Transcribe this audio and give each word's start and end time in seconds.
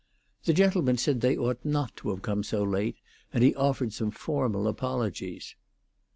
The 0.45 0.53
gentleman 0.53 0.97
said 0.97 1.21
they 1.21 1.37
ought 1.37 1.63
not 1.63 1.95
to 1.97 2.09
have 2.09 2.23
come 2.23 2.41
so 2.41 2.63
late, 2.63 2.97
and 3.31 3.43
he 3.43 3.53
offered 3.53 3.93
some 3.93 4.09
formal 4.09 4.67
apologies. 4.67 5.53